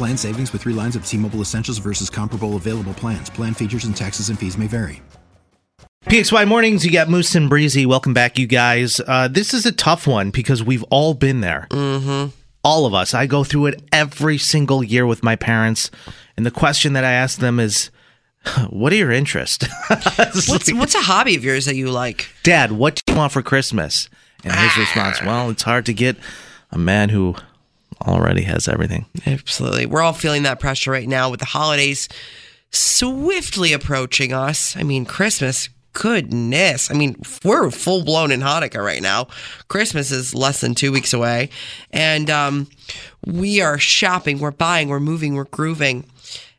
Plan 0.00 0.16
savings 0.16 0.50
with 0.54 0.62
three 0.62 0.72
lines 0.72 0.96
of 0.96 1.04
T 1.04 1.18
Mobile 1.18 1.42
Essentials 1.42 1.76
versus 1.76 2.08
comparable 2.08 2.56
available 2.56 2.94
plans. 2.94 3.28
Plan 3.28 3.52
features 3.52 3.84
and 3.84 3.94
taxes 3.94 4.30
and 4.30 4.38
fees 4.38 4.56
may 4.56 4.66
vary. 4.66 5.02
PXY 6.06 6.48
Mornings, 6.48 6.86
you 6.86 6.90
got 6.90 7.10
Moose 7.10 7.34
and 7.34 7.50
Breezy. 7.50 7.84
Welcome 7.84 8.14
back, 8.14 8.38
you 8.38 8.46
guys. 8.46 8.98
Uh, 9.06 9.28
this 9.28 9.52
is 9.52 9.66
a 9.66 9.72
tough 9.72 10.06
one 10.06 10.30
because 10.30 10.62
we've 10.62 10.84
all 10.84 11.12
been 11.12 11.42
there. 11.42 11.66
Mm-hmm. 11.68 12.34
All 12.64 12.86
of 12.86 12.94
us. 12.94 13.12
I 13.12 13.26
go 13.26 13.44
through 13.44 13.66
it 13.66 13.82
every 13.92 14.38
single 14.38 14.82
year 14.82 15.04
with 15.04 15.22
my 15.22 15.36
parents. 15.36 15.90
And 16.34 16.46
the 16.46 16.50
question 16.50 16.94
that 16.94 17.04
I 17.04 17.12
ask 17.12 17.38
them 17.38 17.60
is, 17.60 17.90
what 18.70 18.94
are 18.94 18.96
your 18.96 19.12
interests? 19.12 19.68
what's, 20.48 20.72
what's 20.72 20.94
a 20.94 21.02
hobby 21.02 21.36
of 21.36 21.44
yours 21.44 21.66
that 21.66 21.76
you 21.76 21.90
like? 21.90 22.30
Dad, 22.42 22.72
what 22.72 23.02
do 23.04 23.12
you 23.12 23.18
want 23.18 23.32
for 23.32 23.42
Christmas? 23.42 24.08
And 24.44 24.54
his 24.54 24.78
response, 24.78 25.20
well, 25.20 25.50
it's 25.50 25.64
hard 25.64 25.84
to 25.84 25.92
get 25.92 26.16
a 26.70 26.78
man 26.78 27.10
who 27.10 27.36
already 28.06 28.42
has 28.42 28.68
everything. 28.68 29.06
Absolutely. 29.26 29.86
We're 29.86 30.02
all 30.02 30.12
feeling 30.12 30.44
that 30.44 30.60
pressure 30.60 30.90
right 30.90 31.08
now 31.08 31.30
with 31.30 31.40
the 31.40 31.46
holidays 31.46 32.08
swiftly 32.70 33.72
approaching 33.72 34.32
us. 34.32 34.76
I 34.76 34.82
mean, 34.82 35.04
Christmas, 35.04 35.68
goodness. 35.92 36.90
I 36.90 36.94
mean, 36.94 37.20
we're 37.44 37.70
full 37.70 38.04
blown 38.04 38.30
in 38.30 38.40
Hanukkah 38.40 38.84
right 38.84 39.02
now. 39.02 39.28
Christmas 39.68 40.10
is 40.10 40.34
less 40.34 40.60
than 40.60 40.74
two 40.74 40.92
weeks 40.92 41.12
away. 41.12 41.50
And 41.90 42.30
um, 42.30 42.68
we 43.26 43.60
are 43.60 43.78
shopping, 43.78 44.38
we're 44.38 44.50
buying, 44.52 44.88
we're 44.88 45.00
moving, 45.00 45.34
we're 45.34 45.44
grooving. 45.44 46.04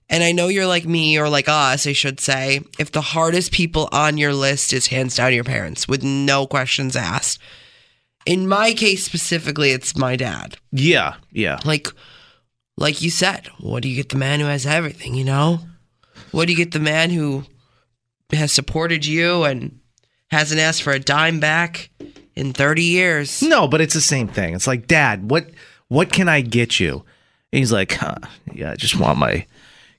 And 0.09 0.23
I 0.25 0.33
know 0.33 0.49
you're 0.49 0.67
like 0.67 0.85
me 0.85 1.17
or 1.17 1.29
like 1.29 1.47
us, 1.47 1.87
I 1.87 1.93
should 1.93 2.19
say. 2.19 2.59
If 2.77 2.91
the 2.91 2.99
hardest 2.99 3.53
people 3.53 3.87
on 3.93 4.17
your 4.17 4.33
list 4.33 4.73
is 4.73 4.87
hands 4.87 5.15
down 5.15 5.33
your 5.33 5.45
parents 5.45 5.87
with 5.87 6.03
no 6.03 6.45
questions 6.45 6.97
asked, 6.97 7.39
in 8.25 8.47
my 8.47 8.73
case 8.73 9.03
specifically, 9.03 9.71
it's 9.71 9.97
my 9.97 10.15
dad. 10.15 10.57
Yeah, 10.71 11.15
yeah. 11.31 11.59
Like, 11.65 11.87
like 12.77 13.01
you 13.01 13.09
said, 13.09 13.49
what 13.59 13.83
do 13.83 13.89
you 13.89 13.95
get 13.95 14.09
the 14.09 14.17
man 14.17 14.39
who 14.39 14.45
has 14.45 14.65
everything? 14.65 15.15
You 15.15 15.25
know, 15.25 15.59
what 16.31 16.45
do 16.45 16.53
you 16.53 16.57
get 16.57 16.71
the 16.71 16.79
man 16.79 17.09
who 17.09 17.43
has 18.31 18.51
supported 18.51 19.05
you 19.05 19.43
and 19.43 19.79
hasn't 20.29 20.61
asked 20.61 20.83
for 20.83 20.93
a 20.93 20.99
dime 20.99 21.39
back 21.39 21.89
in 22.35 22.53
thirty 22.53 22.83
years? 22.83 23.41
No, 23.41 23.67
but 23.67 23.81
it's 23.81 23.93
the 23.93 24.01
same 24.01 24.27
thing. 24.27 24.53
It's 24.53 24.67
like, 24.67 24.87
Dad, 24.87 25.29
what 25.29 25.49
what 25.87 26.11
can 26.11 26.29
I 26.29 26.41
get 26.41 26.79
you? 26.79 27.03
And 27.51 27.59
he's 27.59 27.71
like, 27.71 27.93
huh, 27.93 28.15
yeah, 28.53 28.71
I 28.71 28.75
just 28.75 28.97
want 28.97 29.19
my 29.19 29.45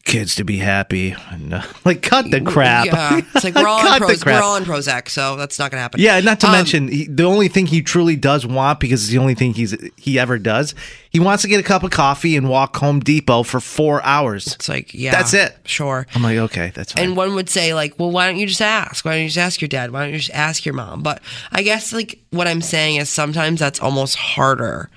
kids 0.04 0.34
to 0.34 0.44
be 0.44 0.58
happy 0.58 1.14
and 1.30 1.54
uh, 1.54 1.62
like 1.84 2.02
cut 2.02 2.30
the 2.30 2.40
crap. 2.40 2.86
Yeah, 2.86 3.20
it's 3.34 3.44
like 3.44 3.54
we're 3.54 3.66
all 3.68 3.78
on 3.86 4.00
Prozac, 4.00 4.26
we're 4.26 4.42
all 4.42 4.56
on 4.56 4.64
Prozac, 4.64 5.08
so 5.08 5.36
that's 5.36 5.58
not 5.58 5.70
gonna 5.70 5.80
happen. 5.80 6.00
Yeah, 6.00 6.18
not 6.20 6.40
to 6.40 6.46
Um, 6.46 6.52
mention 6.52 6.88
he, 6.88 7.06
the 7.06 7.24
only 7.24 7.48
thing 7.48 7.66
he 7.66 7.82
truly 7.82 8.16
does 8.16 8.44
want 8.46 8.80
because 8.80 9.02
it's 9.04 9.12
the 9.12 9.18
only 9.18 9.34
thing 9.34 9.54
he's 9.54 9.76
he 9.96 10.18
ever 10.18 10.38
does. 10.38 10.74
He 11.10 11.20
wants 11.20 11.42
to 11.42 11.48
get 11.48 11.60
a 11.60 11.62
cup 11.62 11.82
of 11.84 11.90
coffee 11.90 12.36
and 12.36 12.48
walk 12.48 12.76
Home 12.78 13.00
Depot 13.00 13.42
for 13.42 13.60
four 13.60 14.02
hours. 14.02 14.46
It's 14.54 14.68
like, 14.68 14.94
yeah, 14.94 15.10
That's 15.12 15.34
it. 15.34 15.56
Sure. 15.66 16.06
I'm 16.14 16.22
like, 16.22 16.38
okay, 16.38 16.72
that's 16.74 16.92
fine. 16.92 17.04
And 17.04 17.16
one 17.16 17.34
would 17.34 17.50
say, 17.50 17.74
like, 17.74 17.98
well, 17.98 18.10
why 18.10 18.26
don't 18.26 18.38
you 18.38 18.46
just 18.46 18.62
ask? 18.62 19.04
Why 19.04 19.12
don't 19.12 19.20
you 19.22 19.28
just 19.28 19.36
ask 19.38 19.60
your 19.60 19.69
dad? 19.69 19.90
Why 19.92 20.04
don't 20.04 20.12
you 20.14 20.19
just 20.20 20.30
ask 20.30 20.64
your 20.64 20.74
mom? 20.74 21.02
But 21.02 21.20
I 21.52 21.62
guess, 21.62 21.92
like, 21.92 22.19
what 22.30 22.48
I'm 22.48 22.62
saying 22.62 22.96
is 22.96 23.10
sometimes 23.10 23.60
that's 23.60 23.78
almost 23.78 24.16
harder. 24.16 24.88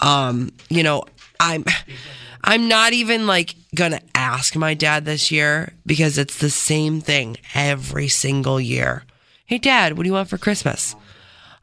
Um, 0.00 0.50
you 0.68 0.82
know, 0.82 1.04
I'm. 1.40 1.64
I'm 2.46 2.68
not 2.68 2.92
even 2.92 3.26
like 3.26 3.56
gonna 3.74 4.02
ask 4.14 4.54
my 4.54 4.74
dad 4.74 5.06
this 5.06 5.32
year 5.32 5.72
because 5.86 6.18
it's 6.18 6.38
the 6.38 6.50
same 6.50 7.00
thing 7.00 7.38
every 7.54 8.08
single 8.08 8.60
year. 8.60 9.04
Hey, 9.46 9.58
dad, 9.58 9.96
what 9.96 10.02
do 10.02 10.08
you 10.08 10.12
want 10.12 10.28
for 10.28 10.38
Christmas? 10.38 10.94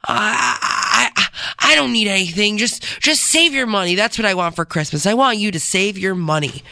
Uh, 0.03 0.17
I, 0.17 1.09
I, 1.15 1.27
I 1.59 1.75
don't 1.75 1.93
need 1.93 2.07
anything. 2.07 2.57
Just, 2.57 2.83
just 3.01 3.21
save 3.23 3.53
your 3.53 3.67
money. 3.67 3.93
That's 3.93 4.17
what 4.17 4.25
I 4.25 4.33
want 4.33 4.55
for 4.55 4.65
Christmas. 4.65 5.05
I 5.05 5.13
want 5.13 5.37
you 5.37 5.51
to 5.51 5.59
save 5.59 5.97
your 5.97 6.15
money. 6.15 6.63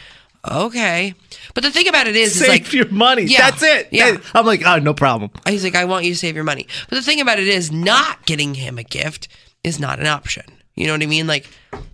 Okay. 0.50 1.14
But 1.54 1.62
the 1.62 1.70
thing 1.70 1.86
about 1.86 2.08
it 2.08 2.16
is, 2.16 2.32
Save 2.34 2.42
is 2.42 2.48
like 2.48 2.72
your 2.72 2.88
money. 2.88 3.24
Yeah, 3.24 3.50
That's 3.50 3.62
it. 3.62 3.88
Yeah. 3.92 4.16
I'm 4.34 4.46
like, 4.46 4.62
oh, 4.64 4.78
no 4.78 4.94
problem. 4.94 5.30
He's 5.46 5.62
like, 5.62 5.74
I 5.74 5.84
want 5.84 6.04
you 6.04 6.12
to 6.12 6.18
save 6.18 6.34
your 6.34 6.44
money. 6.44 6.66
But 6.88 6.96
the 6.96 7.02
thing 7.02 7.20
about 7.20 7.38
it 7.38 7.46
is, 7.46 7.70
not 7.70 8.24
getting 8.26 8.54
him 8.54 8.78
a 8.78 8.82
gift 8.82 9.28
is 9.62 9.78
not 9.78 10.00
an 10.00 10.06
option. 10.06 10.44
You 10.74 10.86
know 10.86 10.94
what 10.94 11.02
I 11.02 11.06
mean? 11.06 11.26
Like, 11.26 11.46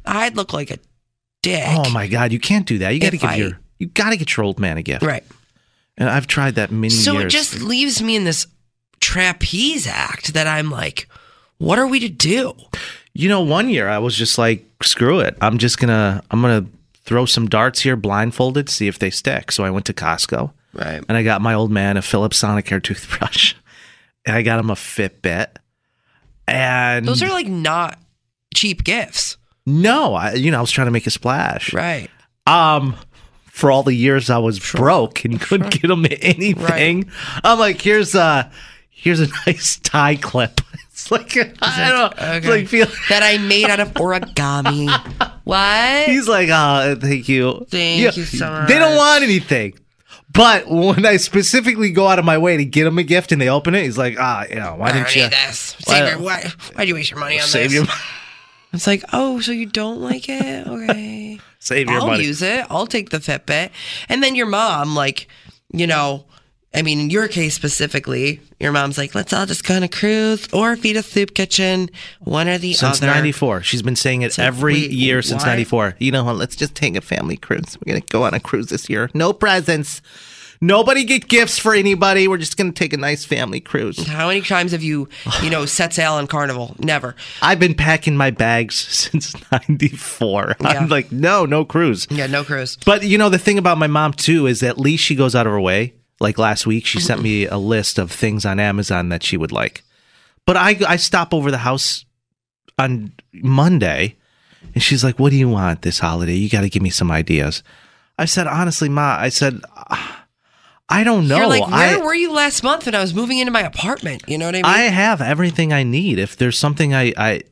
I'd 0.04 0.36
look 0.36 0.52
like 0.52 0.70
a 0.70 0.78
dick. 1.50 1.64
Oh 1.68 1.90
my 1.90 2.06
god, 2.08 2.32
you 2.32 2.38
can't 2.40 2.66
do 2.66 2.78
that. 2.78 2.90
You 2.90 3.00
got 3.00 3.10
to 3.10 3.18
give 3.18 3.30
I- 3.30 3.36
your 3.36 3.58
you 3.78 3.86
got 3.88 4.10
to 4.10 4.16
get 4.16 4.36
your 4.36 4.44
old 4.44 4.58
man 4.58 4.78
a 4.78 4.82
gift. 4.82 5.02
Right. 5.04 5.24
And 5.98 6.08
I've 6.08 6.26
tried 6.26 6.54
that 6.56 6.70
many 6.70 6.90
So 6.90 7.12
years. 7.14 7.24
it 7.24 7.28
just 7.36 7.60
leaves 7.62 8.02
me 8.02 8.16
in 8.16 8.24
this 8.24 8.46
trapeze 9.00 9.86
act 9.86 10.34
that 10.34 10.46
I'm 10.46 10.70
like, 10.70 11.08
what 11.58 11.78
are 11.78 11.86
we 11.86 12.00
to 12.00 12.08
do? 12.08 12.54
You 13.14 13.28
know, 13.28 13.40
one 13.42 13.68
year 13.70 13.88
I 13.88 13.98
was 13.98 14.14
just 14.16 14.36
like, 14.38 14.64
screw 14.82 15.20
it. 15.20 15.36
I'm 15.40 15.58
just 15.58 15.78
gonna 15.78 16.22
I'm 16.30 16.40
gonna 16.42 16.66
throw 17.04 17.24
some 17.24 17.46
darts 17.48 17.80
here 17.80 17.96
blindfolded, 17.96 18.68
see 18.68 18.88
if 18.88 18.98
they 18.98 19.10
stick. 19.10 19.52
So 19.52 19.64
I 19.64 19.70
went 19.70 19.86
to 19.86 19.94
Costco. 19.94 20.52
Right. 20.74 21.02
And 21.08 21.16
I 21.16 21.22
got 21.22 21.40
my 21.40 21.54
old 21.54 21.70
man 21.70 21.96
a 21.96 22.02
Philips 22.02 22.42
Sonicare 22.42 22.82
toothbrush. 22.82 23.54
And 24.28 24.34
I 24.34 24.42
got 24.42 24.58
him 24.58 24.70
a 24.70 24.74
Fitbit. 24.74 25.46
And 26.48 27.06
Those 27.06 27.22
are 27.22 27.28
like 27.28 27.46
not 27.46 27.96
cheap 28.54 28.82
gifts. 28.82 29.36
No, 29.66 30.14
I 30.14 30.34
you 30.34 30.50
know, 30.50 30.58
I 30.58 30.60
was 30.60 30.70
trying 30.70 30.86
to 30.86 30.90
make 30.92 31.06
a 31.06 31.10
splash. 31.10 31.72
Right. 31.72 32.08
Um 32.46 32.96
for 33.46 33.70
all 33.70 33.82
the 33.82 33.94
years 33.94 34.28
I 34.30 34.38
was 34.38 34.58
broke 34.58 35.24
and 35.24 35.40
couldn't 35.40 35.70
get 35.70 35.90
him 35.90 36.06
anything. 36.20 37.10
I'm 37.42 37.58
like, 37.58 37.80
here's 37.80 38.14
a 38.14 38.50
here's 38.90 39.20
a 39.20 39.28
nice 39.46 39.76
tie 39.78 40.16
clip. 40.16 40.60
It's 40.90 41.10
like 41.10 41.36
I 41.36 41.88
don't 41.88 42.18
know. 42.18 42.34
Okay. 42.36 42.48
like 42.48 42.68
feel 42.68 42.86
that 43.10 43.22
I 43.22 43.38
made 43.38 43.66
out 43.66 43.80
of 43.80 43.92
origami. 43.94 44.88
what? 45.44 46.08
He's 46.08 46.26
like, 46.28 46.48
oh, 46.50 46.96
thank 47.00 47.28
you. 47.28 47.66
Thank 47.68 48.16
you 48.16 48.24
so 48.24 48.50
much. 48.50 48.68
They 48.68 48.78
don't 48.78 48.96
want 48.96 49.22
anything. 49.22 49.78
But 50.32 50.68
when 50.68 51.06
I 51.06 51.16
specifically 51.16 51.90
go 51.90 52.08
out 52.08 52.18
of 52.18 52.24
my 52.26 52.36
way 52.36 52.56
to 52.58 52.64
get 52.64 52.86
him 52.86 52.98
a 52.98 53.02
gift 53.02 53.32
and 53.32 53.40
they 53.40 53.48
open 53.48 53.74
it, 53.74 53.84
he's 53.84 53.96
like, 53.96 54.16
ah, 54.18 54.44
you 54.48 54.56
know, 54.56 54.74
why 54.76 54.88
I 54.88 54.92
didn't 54.92 55.16
you 55.16 55.28
this. 55.30 55.76
why- 55.84 55.94
Save 55.98 56.08
your, 56.10 56.18
why, 56.20 56.52
why'd 56.74 56.88
you 56.88 56.94
waste 56.94 57.10
your 57.10 57.20
money 57.20 57.40
on 57.40 57.46
save 57.46 57.70
this? 57.70 57.74
your 57.74 57.86
It's 58.76 58.86
like, 58.86 59.02
oh, 59.12 59.40
so 59.40 59.52
you 59.52 59.66
don't 59.66 60.00
like 60.00 60.28
it? 60.28 60.66
Okay. 60.66 61.40
save 61.58 61.88
your 61.90 62.00
I'll 62.00 62.06
money? 62.06 62.24
use 62.24 62.42
it. 62.42 62.64
I'll 62.70 62.86
take 62.86 63.10
the 63.10 63.18
Fitbit. 63.18 63.70
And 64.08 64.22
then 64.22 64.34
your 64.34 64.46
mom, 64.46 64.94
like, 64.94 65.28
you 65.72 65.86
know, 65.86 66.24
I 66.74 66.82
mean, 66.82 67.00
in 67.00 67.08
your 67.10 67.26
case 67.26 67.54
specifically, 67.54 68.40
your 68.60 68.70
mom's 68.70 68.98
like, 68.98 69.14
let's 69.14 69.32
all 69.32 69.46
just 69.46 69.64
go 69.64 69.76
on 69.76 69.82
a 69.82 69.88
cruise 69.88 70.46
or 70.52 70.76
feed 70.76 70.96
a 70.96 71.02
soup 71.02 71.32
kitchen, 71.34 71.88
one 72.20 72.48
or 72.48 72.58
the 72.58 72.74
Since 72.74 72.98
other. 73.02 73.06
'94, 73.10 73.62
she's 73.62 73.80
been 73.82 73.96
saying 73.96 74.22
it 74.22 74.34
So, 74.34 74.42
every 74.44 74.74
wait, 74.74 74.90
year 74.90 75.22
since 75.22 75.42
why? 75.42 75.50
'94. 75.50 75.96
You 75.98 76.12
know 76.12 76.24
what? 76.24 76.36
Let's 76.36 76.54
just 76.54 76.74
take 76.74 76.94
a 76.94 77.00
family 77.00 77.38
cruise. 77.38 77.78
We're 77.84 77.94
gonna 77.94 78.04
go 78.10 78.24
on 78.24 78.34
a 78.34 78.40
cruise 78.40 78.66
this 78.66 78.90
year. 78.90 79.10
No 79.14 79.32
presents. 79.32 80.02
Nobody 80.60 81.04
get 81.04 81.28
gifts 81.28 81.58
for 81.58 81.74
anybody. 81.74 82.28
We're 82.28 82.38
just 82.38 82.56
gonna 82.56 82.72
take 82.72 82.92
a 82.92 82.96
nice 82.96 83.24
family 83.24 83.60
cruise. 83.60 84.06
How 84.06 84.28
many 84.28 84.40
times 84.42 84.72
have 84.72 84.82
you, 84.82 85.08
you 85.42 85.50
know, 85.50 85.66
set 85.66 85.92
sail 85.94 86.14
on 86.14 86.26
Carnival? 86.26 86.74
Never. 86.78 87.14
I've 87.42 87.58
been 87.60 87.74
packing 87.74 88.16
my 88.16 88.30
bags 88.30 88.74
since 88.76 89.34
'94. 89.52 90.56
Yeah. 90.60 90.68
I'm 90.68 90.88
like, 90.88 91.12
no, 91.12 91.44
no 91.44 91.64
cruise. 91.64 92.06
Yeah, 92.10 92.26
no 92.26 92.44
cruise. 92.44 92.76
But 92.84 93.04
you 93.04 93.18
know, 93.18 93.28
the 93.28 93.38
thing 93.38 93.58
about 93.58 93.78
my 93.78 93.86
mom 93.86 94.12
too 94.12 94.46
is 94.46 94.62
at 94.62 94.78
least 94.78 95.04
she 95.04 95.14
goes 95.14 95.34
out 95.34 95.46
of 95.46 95.52
her 95.52 95.60
way. 95.60 95.94
Like 96.18 96.38
last 96.38 96.66
week, 96.66 96.86
she 96.86 96.98
sent 97.00 97.20
me 97.22 97.46
a 97.46 97.58
list 97.58 97.98
of 97.98 98.10
things 98.10 98.46
on 98.46 98.58
Amazon 98.58 99.10
that 99.10 99.22
she 99.22 99.36
would 99.36 99.52
like. 99.52 99.84
But 100.46 100.56
I 100.56 100.76
I 100.88 100.96
stop 100.96 101.34
over 101.34 101.50
the 101.50 101.58
house 101.58 102.04
on 102.78 103.12
Monday, 103.32 104.16
And 104.74 104.82
she's 104.82 105.04
like, 105.04 105.18
What 105.18 105.30
do 105.30 105.36
you 105.36 105.48
want 105.48 105.82
this 105.82 105.98
holiday? 105.98 106.34
You 106.34 106.48
got 106.48 106.62
to 106.62 106.68
give 106.68 106.82
me 106.82 106.90
some 106.90 107.10
ideas. 107.10 107.62
I 108.18 108.24
said, 108.24 108.46
Honestly, 108.46 108.88
Ma, 108.88 109.16
I 109.18 109.28
said, 109.28 109.60
I 110.88 111.02
don't 111.04 111.26
know. 111.26 111.38
You're 111.38 111.48
like, 111.48 111.66
where 111.66 111.98
I, 112.00 112.04
were 112.04 112.14
you 112.14 112.32
last 112.32 112.62
month 112.62 112.86
when 112.86 112.94
I 112.94 113.00
was 113.00 113.12
moving 113.12 113.38
into 113.38 113.50
my 113.52 113.62
apartment? 113.62 114.22
You 114.28 114.38
know 114.38 114.46
what 114.46 114.54
I 114.54 114.58
mean? 114.58 114.64
I 114.66 114.78
have 114.82 115.20
everything 115.20 115.72
I 115.72 115.82
need. 115.82 116.18
If 116.18 116.36
there's 116.36 116.56
something 116.58 116.94
I, 116.94 117.12
I 117.16 117.42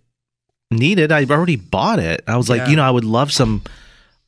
needed, 0.71 1.11
I've 1.11 1.31
already 1.33 1.57
bought 1.57 1.99
it. 1.99 2.23
I 2.29 2.37
was 2.37 2.49
like, 2.49 2.61
Yeah. 2.61 2.69
you 2.69 2.77
know, 2.77 2.85
I 2.85 2.91
would 2.91 3.05
love 3.05 3.33
some. 3.33 3.63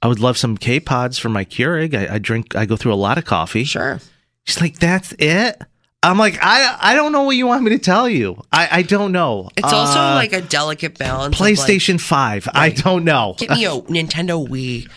I 0.03 0.08
would 0.08 0.20
love 0.20 0.37
some 0.37 0.56
K 0.56 0.81
pods 0.81 1.19
for 1.19 1.29
my 1.29 1.44
Keurig. 1.44 1.94
I, 1.94 2.14
I 2.14 2.19
drink. 2.19 2.55
I 2.56 2.67
go 2.67 2.76
through 2.76 2.93
a 2.93 2.97
lot 2.97 3.17
of 3.19 3.25
coffee. 3.25 3.64
sure. 3.64 4.00
She's 4.44 4.61
like, 4.61 4.79
"That's 4.79 5.12
it." 5.19 5.61
I'm 6.11 6.19
like, 6.19 6.38
"I 6.43 6.76
I 6.81 6.94
don't 6.94 7.12
know 7.12 7.23
what 7.23 7.37
you 7.37 7.47
want 7.47 7.62
me 7.64 7.70
to 7.70 7.79
tell 7.79 8.08
you. 8.08 8.43
I 8.53 8.69
I 8.70 8.82
don't 8.82 9.12
know." 9.12 9.49
It's 9.56 9.73
also 9.73 9.99
Uh, 9.99 10.14
like 10.14 10.32
a 10.32 10.41
delicate 10.41 10.97
balance. 10.99 11.35
of, 11.37 11.41
like, 11.41 11.55
PlayStation 11.55 12.00
Five. 12.00 12.49
I 12.55 12.70
don't 12.70 13.05
know. 13.05 13.35
Get 13.38 13.50
me 13.50 13.64
a 13.64 13.70
Nintendo 13.97 14.47
Wii. 14.47 14.88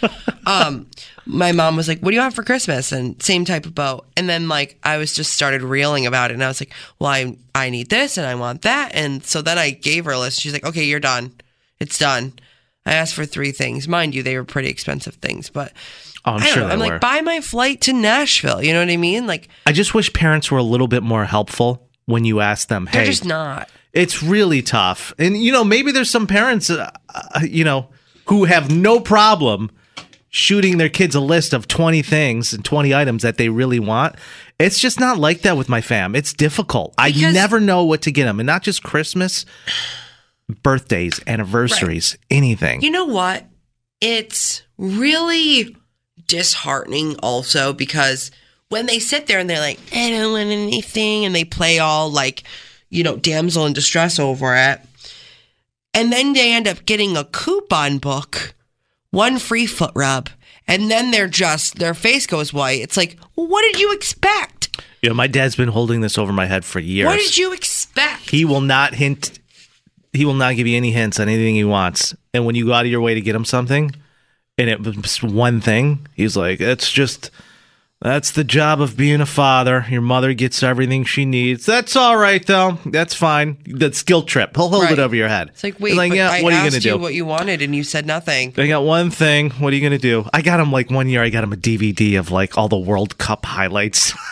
Um, 0.46 0.88
my 1.26 1.52
mom 1.52 1.76
was 1.76 1.88
like, 1.88 2.00
"What 2.00 2.12
do 2.12 2.16
you 2.16 2.22
want 2.22 2.34
for 2.36 2.44
Christmas?" 2.44 2.92
And 2.92 3.22
same 3.22 3.46
type 3.46 3.66
of 3.66 3.74
boat. 3.76 4.06
And 4.18 4.28
then 4.30 4.48
like 4.48 4.78
I 4.84 4.98
was 4.98 5.14
just 5.14 5.34
started 5.34 5.62
reeling 5.62 6.06
about 6.06 6.32
it, 6.32 6.36
and 6.36 6.44
I 6.44 6.48
was 6.48 6.62
like, 6.62 6.74
"Well, 7.00 7.10
I 7.12 7.36
I 7.56 7.70
need 7.70 7.90
this 7.90 8.18
and 8.18 8.26
I 8.28 8.36
want 8.36 8.62
that." 8.64 8.92
And 8.94 9.24
so 9.26 9.42
then 9.42 9.58
I 9.58 9.72
gave 9.72 10.06
her 10.06 10.12
a 10.12 10.20
list. 10.20 10.40
She's 10.42 10.54
like, 10.54 10.66
"Okay, 10.66 10.84
you're 10.86 11.00
done. 11.00 11.32
It's 11.80 11.98
done." 11.98 12.34
I 12.90 12.94
asked 12.96 13.14
for 13.16 13.26
three 13.26 13.52
things, 13.52 13.88
mind 13.88 14.16
you, 14.16 14.24
they 14.24 14.36
were 14.38 14.44
pretty 14.44 14.70
expensive 14.70 15.16
things, 15.16 15.50
but 15.50 15.72
Oh, 16.26 16.34
I'm 16.34 16.42
I 16.42 16.46
sure 16.48 16.64
know. 16.64 16.70
I'm 16.70 16.80
were. 16.80 16.86
like, 16.88 17.02
buy 17.02 17.22
my 17.22 17.40
flight 17.40 17.80
to 17.82 17.94
Nashville. 17.94 18.62
You 18.62 18.74
know 18.74 18.80
what 18.80 18.90
I 18.90 18.98
mean? 18.98 19.26
Like 19.28 19.48
I 19.66 19.72
just 19.72 19.94
wish 19.94 20.12
parents 20.12 20.52
were 20.52 20.58
a 20.58 20.64
little 20.64 20.88
bit 20.90 21.02
more 21.04 21.24
helpful 21.26 21.88
when 22.06 22.26
you 22.26 22.42
ask 22.42 22.68
them. 22.68 22.90
they're 22.92 23.04
Hey, 23.04 23.08
just 23.10 23.24
not. 23.26 23.70
it's 23.94 24.22
really 24.22 24.62
tough, 24.62 25.14
and 25.18 25.38
you 25.38 25.52
know 25.54 25.64
maybe 25.64 25.92
there's 25.94 26.10
some 26.10 26.28
parents, 26.28 26.70
uh, 26.70 26.90
uh, 27.16 27.40
you 27.48 27.64
know, 27.64 27.88
who 28.26 28.44
have 28.46 28.70
no 28.70 29.00
problem 29.00 29.72
shooting 30.32 30.78
their 30.78 30.90
kids 30.90 31.16
a 31.16 31.20
list 31.22 31.54
of 31.54 31.68
20 31.68 32.02
things 32.04 32.54
and 32.54 32.64
20 32.64 32.94
items 32.94 33.24
that 33.24 33.38
they 33.38 33.50
really 33.50 33.80
want. 33.80 34.16
It's 34.60 34.78
just 34.78 35.00
not 35.00 35.18
like 35.18 35.42
that 35.44 35.58
with 35.58 35.70
my 35.70 35.82
fam. 35.82 36.16
It's 36.16 36.34
difficult. 36.34 36.94
I 37.00 37.12
never 37.12 37.60
know 37.62 37.84
what 37.86 38.02
to 38.04 38.12
get 38.12 38.26
them, 38.26 38.40
and 38.42 38.46
not 38.48 38.62
just 38.62 38.84
Christmas, 38.84 39.46
birthdays, 40.64 41.20
anniversaries, 41.28 42.18
anything. 42.30 42.82
You 42.82 42.92
know 42.92 43.06
what? 43.06 43.46
It's 44.02 44.64
really 44.78 45.76
disheartening 46.28 47.18
also 47.20 47.74
because 47.74 48.32
when 48.70 48.86
they 48.86 49.00
sit 49.00 49.28
there 49.28 49.40
and 49.40 49.50
they're 49.50 49.60
like, 49.60 49.80
I 49.94 50.12
don't 50.12 50.32
want 50.32 50.50
anything, 50.50 51.26
and 51.26 51.36
they 51.36 51.44
play 51.44 51.80
all 51.80 52.10
like, 52.10 52.44
you 52.90 53.04
know, 53.04 53.18
damsel 53.18 53.66
in 53.66 53.74
distress 53.74 54.20
over 54.20 54.56
it. 54.56 54.80
And 55.94 56.12
then 56.12 56.34
they 56.34 56.54
end 56.54 56.68
up 56.68 56.86
getting 56.86 57.18
a 57.18 57.26
coupon 57.26 57.98
book, 57.98 58.54
one 59.10 59.40
free 59.40 59.66
foot 59.66 59.92
rub, 59.96 60.30
and 60.68 60.90
then 60.90 61.10
they're 61.10 61.28
just, 61.28 61.80
their 61.80 61.96
face 61.96 62.28
goes 62.28 62.54
white. 62.54 62.82
It's 62.82 62.96
like, 62.96 63.18
well, 63.36 63.48
what 63.48 63.64
did 63.64 63.80
you 63.80 63.92
expect? 63.92 64.84
You 65.02 65.10
know, 65.10 65.16
my 65.16 65.28
dad's 65.28 65.56
been 65.56 65.70
holding 65.70 66.02
this 66.02 66.18
over 66.18 66.32
my 66.32 66.46
head 66.46 66.64
for 66.64 66.80
years. 66.80 67.08
What 67.08 67.18
did 67.18 67.38
you 67.38 67.54
expect? 67.54 68.30
he 68.30 68.46
will 68.46 68.62
not 68.62 68.94
hint 68.94 69.39
he 70.14 70.26
will 70.26 70.34
not 70.34 70.56
give 70.56 70.68
you 70.68 70.76
any 70.78 70.92
hints 70.92 71.20
on 71.20 71.30
anything 71.30 71.56
he 71.56 71.64
wants 71.64 72.16
and 72.34 72.46
when 72.46 72.56
you 72.56 72.66
go 72.66 72.74
out 72.74 72.86
of 72.86 72.92
your 72.92 73.02
way 73.02 73.14
to 73.14 73.22
get 73.22 73.36
him 73.36 73.46
something 73.46 73.92
and 74.58 74.70
it 74.70 74.82
was 74.84 75.22
one 75.24 75.62
thing 75.62 76.06
he's 76.16 76.36
like 76.38 76.60
that's 76.60 76.92
just 76.92 77.32
that's 78.02 78.32
the 78.32 78.46
job 78.46 78.80
of 78.80 78.96
being 78.96 79.20
a 79.20 79.26
father 79.26 79.86
your 79.90 80.02
mother 80.02 80.34
gets 80.34 80.64
everything 80.64 81.04
she 81.04 81.26
needs 81.26 81.66
that's 81.66 81.96
all 81.98 82.16
right 82.18 82.46
though 82.48 82.78
that's 82.86 83.14
fine 83.14 83.58
that's 83.66 84.04
guilt 84.04 84.26
trip 84.28 84.56
he'll 84.56 84.70
hold 84.70 84.84
Right. 84.84 84.94
it 84.94 85.00
over 85.00 85.16
your 85.16 85.28
head 85.28 85.50
It's 85.50 85.64
like, 85.64 85.80
wait, 85.82 85.96
like 85.96 86.14
yeah 86.14 86.32
I 86.32 86.42
what 86.42 86.54
are 86.54 86.60
you 86.62 86.62
asked 86.66 86.76
gonna 86.76 86.84
you 86.84 86.92
do 86.92 86.98
what 86.98 87.14
you 87.14 87.26
wanted 87.26 87.62
and 87.62 87.76
you 87.76 87.84
said 87.84 88.06
nothing. 88.06 88.54
I 88.58 88.68
got 88.68 88.84
one 88.86 89.12
thing. 89.12 89.50
What 89.52 89.74
are 89.74 89.76
you 89.76 89.82
gonna 89.82 89.98
do? 89.98 90.26
I 90.34 90.42
got 90.42 90.60
him 90.62 90.72
like 90.72 90.90
one 90.90 91.10
year. 91.10 91.22
I 91.22 91.30
got 91.30 91.44
him 91.44 91.52
a 91.52 91.58
DVD 91.58 92.18
of 92.18 92.32
like 92.32 92.58
all 92.58 92.70
the 92.70 92.78
World 92.78 93.18
Cup 93.18 93.46
highlights. 93.46 94.14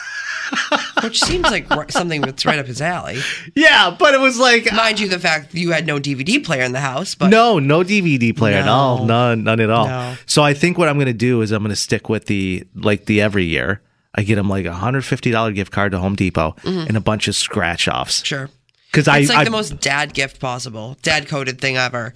Which 1.03 1.19
seems 1.19 1.43
like 1.43 1.67
something 1.91 2.21
that's 2.21 2.45
right 2.45 2.59
up 2.59 2.65
his 2.65 2.81
alley. 2.81 3.19
yeah, 3.55 3.95
but 3.97 4.13
it 4.13 4.19
was 4.19 4.39
like 4.39 4.71
uh, 4.71 4.75
Mind 4.75 4.99
you, 4.99 5.07
the 5.07 5.19
fact 5.19 5.51
that 5.51 5.57
you 5.57 5.71
had 5.71 5.85
no 5.85 5.99
DVD 5.99 6.43
player 6.43 6.63
in 6.63 6.71
the 6.71 6.79
house, 6.79 7.15
but 7.15 7.29
no, 7.29 7.59
no 7.59 7.81
DVD 7.81 8.35
player 8.35 8.57
at 8.57 8.67
all. 8.67 9.05
None, 9.05 9.43
none 9.43 9.59
at 9.59 9.69
all. 9.69 9.87
No. 9.87 10.15
So 10.25 10.43
I 10.43 10.53
think 10.53 10.77
what 10.77 10.89
I'm 10.89 10.95
going 10.95 11.07
to 11.07 11.13
do 11.13 11.41
is 11.41 11.51
I'm 11.51 11.61
going 11.63 11.69
to 11.69 11.75
stick 11.75 12.09
with 12.09 12.25
the 12.25 12.65
like 12.75 13.05
the 13.05 13.21
every 13.21 13.45
year. 13.45 13.81
I 14.15 14.23
get 14.23 14.37
him 14.37 14.49
like 14.49 14.65
a 14.65 14.73
hundred 14.73 15.05
fifty 15.05 15.31
dollar 15.31 15.51
gift 15.51 15.71
card 15.71 15.91
to 15.91 15.99
Home 15.99 16.15
Depot 16.15 16.55
mm-hmm. 16.61 16.87
and 16.87 16.97
a 16.97 17.01
bunch 17.01 17.27
of 17.27 17.35
scratch 17.35 17.87
offs 17.87 18.25
sure. 18.25 18.49
because 18.91 19.07
I, 19.07 19.19
It's 19.19 19.29
like 19.29 19.39
I 19.39 19.43
the 19.43 19.51
most 19.51 19.79
dad 19.79 20.13
gift 20.13 20.39
possible, 20.39 20.97
dad 21.03 21.27
coded 21.27 21.61
thing 21.61 21.77
ever. 21.77 22.13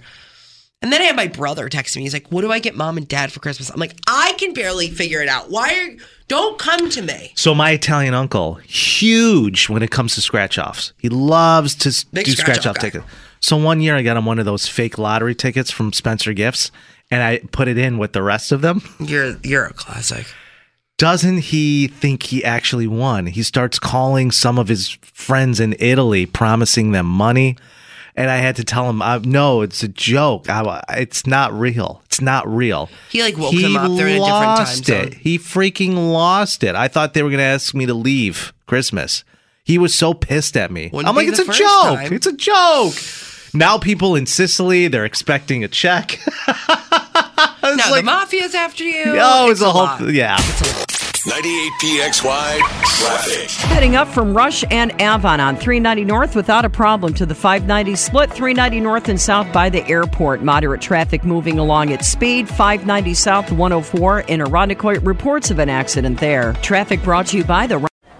And 0.82 0.92
then 0.92 1.00
I 1.00 1.04
had 1.04 1.16
my 1.16 1.28
brother 1.28 1.68
text 1.68 1.96
me. 1.96 2.02
He's 2.02 2.12
like, 2.12 2.26
"What 2.30 2.42
do 2.42 2.50
I 2.52 2.58
get 2.58 2.74
mom 2.74 2.96
and 2.96 3.06
dad 3.06 3.32
for 3.32 3.40
Christmas?" 3.40 3.70
I'm 3.70 3.78
like, 3.80 3.94
"I 4.06 4.34
can 4.38 4.52
barely 4.52 4.90
figure 4.90 5.22
it 5.22 5.28
out. 5.28 5.50
Why 5.50 5.72
are 5.74 6.04
don't 6.28 6.58
come 6.58 6.90
to 6.90 7.02
me?" 7.02 7.32
so 7.36 7.54
my 7.54 7.70
Italian 7.70 8.14
uncle 8.14 8.54
huge 8.64 9.68
when 9.68 9.82
it 9.82 9.90
comes 9.90 10.14
to 10.16 10.20
scratch 10.20 10.58
offs. 10.58 10.92
He 10.98 11.08
loves 11.08 11.74
to 11.76 12.06
Big 12.12 12.26
do 12.26 12.32
scratch-off 12.32 12.54
scratch 12.56 12.66
off 12.66 12.76
guy. 12.76 12.80
tickets. 12.90 13.04
So 13.40 13.56
one 13.56 13.80
year 13.80 13.96
I 13.96 14.02
got 14.02 14.16
him 14.16 14.24
one 14.26 14.38
of 14.38 14.44
those 14.44 14.66
fake 14.68 14.98
lottery 14.98 15.34
tickets 15.34 15.70
from 15.70 15.92
Spencer 15.92 16.32
Gifts, 16.32 16.70
and 17.10 17.22
I 17.22 17.38
put 17.52 17.68
it 17.68 17.78
in 17.78 17.98
with 17.98 18.12
the 18.12 18.22
rest 18.22 18.52
of 18.52 18.60
them. 18.60 18.82
You're 19.00 19.36
you're 19.42 19.66
a 19.66 19.72
classic. 19.72 20.26
doesn't 20.98 21.38
he 21.38 21.88
think 21.88 22.24
he 22.24 22.44
actually 22.44 22.86
won? 22.86 23.26
He 23.26 23.42
starts 23.42 23.78
calling 23.78 24.30
some 24.30 24.58
of 24.58 24.68
his 24.68 24.90
friends 25.02 25.58
in 25.60 25.74
Italy, 25.80 26.26
promising 26.26 26.92
them 26.92 27.06
money. 27.06 27.56
And 28.14 28.30
I 28.30 28.36
had 28.36 28.56
to 28.56 28.64
tell 28.64 28.90
him, 28.90 29.00
uh, 29.00 29.20
no, 29.24 29.62
it's 29.62 29.82
a 29.82 29.88
joke. 29.88 30.50
I, 30.50 30.82
it's 30.90 31.26
not 31.26 31.52
real. 31.58 32.02
It's 32.06 32.20
not 32.20 32.46
real. 32.46 32.90
He, 33.08 33.22
like, 33.22 33.38
woke 33.38 33.54
them 33.54 33.76
up. 33.76 33.96
They're 33.96 34.08
in 34.08 34.16
a 34.16 34.24
different 34.24 34.28
time 34.28 34.58
lost 34.58 34.84
zone. 34.84 35.06
it. 35.08 35.14
He 35.14 35.38
freaking 35.38 36.12
lost 36.12 36.62
it. 36.62 36.74
I 36.74 36.88
thought 36.88 37.14
they 37.14 37.22
were 37.22 37.30
going 37.30 37.38
to 37.38 37.44
ask 37.44 37.74
me 37.74 37.86
to 37.86 37.94
leave 37.94 38.52
Christmas. 38.66 39.24
He 39.64 39.78
was 39.78 39.94
so 39.94 40.12
pissed 40.12 40.56
at 40.56 40.70
me. 40.70 40.90
Wouldn't 40.92 41.08
I'm 41.08 41.16
like, 41.16 41.28
it's 41.28 41.38
a 41.38 41.46
joke. 41.46 41.98
time." 41.98 42.12
It's 42.12 42.26
a 42.26 42.36
joke. 42.36 42.94
Now 43.54 43.78
people 43.78 44.14
in 44.14 44.26
Sicily, 44.26 44.88
they're 44.88 45.04
expecting 45.04 45.64
a 45.64 45.68
check. 45.68 46.18
Now 47.62 47.90
like, 47.90 48.04
the 48.04 48.10
mafia's 48.10 48.54
after 48.54 48.84
you. 48.84 49.04
oh, 49.06 49.50
it's, 49.50 49.60
a 49.60 49.70
whole, 49.70 49.84
lot. 49.84 50.12
yeah. 50.12 50.36
98PXY 51.24 52.58
traffic. 52.82 53.50
Heading 53.50 53.94
up 53.94 54.08
from 54.08 54.36
Rush 54.36 54.64
and 54.72 54.90
Avon 55.00 55.38
on 55.38 55.54
390 55.54 56.04
North 56.04 56.34
without 56.34 56.64
a 56.64 56.70
problem 56.70 57.14
to 57.14 57.24
the 57.24 57.34
590 57.34 57.94
split, 57.94 58.30
390 58.30 58.80
North 58.80 59.08
and 59.08 59.20
South 59.20 59.52
by 59.52 59.68
the 59.70 59.86
airport. 59.88 60.42
Moderate 60.42 60.80
traffic 60.80 61.22
moving 61.22 61.60
along 61.60 61.92
at 61.92 62.04
speed, 62.04 62.48
590 62.48 63.14
South 63.14 63.52
104 63.52 64.20
in 64.20 64.40
Irondequoit 64.40 65.06
reports 65.06 65.52
of 65.52 65.60
an 65.60 65.68
accident 65.68 66.18
there. 66.18 66.54
Traffic 66.54 67.00
brought 67.04 67.28
to 67.28 67.36
you 67.36 67.44
by 67.44 67.68
the 67.68 67.91